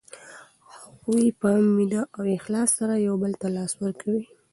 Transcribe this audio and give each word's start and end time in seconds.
هغوی 0.77 1.25
په 1.39 1.49
مینه 1.75 2.01
او 2.17 2.23
اخلاص 2.37 2.69
سره 2.79 2.93
یو 3.07 3.15
بل 3.23 3.31
ته 3.41 3.47
لاس 3.55 3.71
ورکوي. 3.81 4.23